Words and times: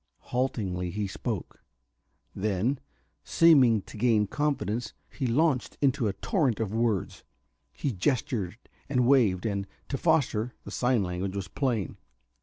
Haltingly 0.31 0.89
he 0.89 1.05
spoke. 1.05 1.63
Then, 2.33 2.79
seeming 3.23 3.83
to 3.83 3.97
gain 3.97 4.25
confidence, 4.25 4.93
he 5.11 5.27
launched 5.27 5.77
into 5.79 6.07
a 6.07 6.13
torrent 6.13 6.59
of 6.59 6.73
words. 6.73 7.23
He 7.71 7.91
gestured 7.91 8.57
and 8.89 9.05
waved, 9.05 9.45
and, 9.45 9.67
to 9.89 9.99
Foster, 9.99 10.55
the 10.63 10.71
sign 10.71 11.03
language 11.03 11.35
was 11.35 11.47
plain. 11.47 11.97